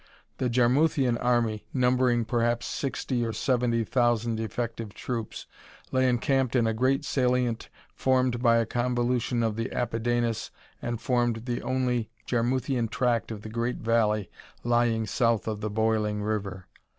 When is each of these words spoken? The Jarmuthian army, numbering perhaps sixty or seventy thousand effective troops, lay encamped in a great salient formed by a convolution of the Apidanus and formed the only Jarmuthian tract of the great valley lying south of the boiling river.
The 0.39 0.49
Jarmuthian 0.49 1.19
army, 1.21 1.63
numbering 1.75 2.25
perhaps 2.25 2.65
sixty 2.65 3.23
or 3.23 3.33
seventy 3.33 3.83
thousand 3.83 4.39
effective 4.39 4.95
troops, 4.95 5.45
lay 5.91 6.09
encamped 6.09 6.55
in 6.55 6.65
a 6.65 6.73
great 6.73 7.05
salient 7.05 7.69
formed 7.93 8.41
by 8.41 8.57
a 8.57 8.65
convolution 8.65 9.43
of 9.43 9.57
the 9.57 9.71
Apidanus 9.71 10.49
and 10.81 10.99
formed 10.99 11.45
the 11.45 11.61
only 11.61 12.09
Jarmuthian 12.25 12.87
tract 12.89 13.29
of 13.29 13.43
the 13.43 13.49
great 13.49 13.77
valley 13.77 14.31
lying 14.63 15.05
south 15.05 15.47
of 15.47 15.61
the 15.61 15.69
boiling 15.69 16.23
river. 16.23 16.65